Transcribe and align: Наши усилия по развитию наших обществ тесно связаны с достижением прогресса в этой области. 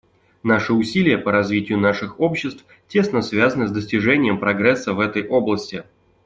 Наши 0.41 0.73
усилия 0.73 1.19
по 1.19 1.31
развитию 1.31 1.77
наших 1.77 2.19
обществ 2.19 2.65
тесно 2.87 3.21
связаны 3.21 3.67
с 3.67 3.71
достижением 3.71 4.39
прогресса 4.39 4.93
в 4.95 4.99
этой 4.99 5.27
области. 5.27 5.83